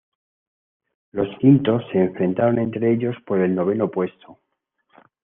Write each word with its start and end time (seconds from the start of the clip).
Los 1.11 1.27
quintos 1.37 1.83
se 1.91 1.99
enfrentaron 1.99 2.57
entre 2.57 2.91
ellos 2.91 3.15
por 3.23 3.39
el 3.39 3.53
noveno 3.53 3.91
puesto. 3.91 4.39